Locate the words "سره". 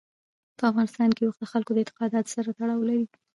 2.35-2.49